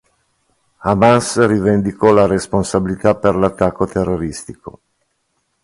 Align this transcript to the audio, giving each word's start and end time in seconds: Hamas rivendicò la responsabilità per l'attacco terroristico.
Hamas 0.79 1.37
rivendicò 1.45 2.11
la 2.11 2.25
responsabilità 2.25 3.13
per 3.15 3.35
l'attacco 3.35 3.85
terroristico. 3.85 4.81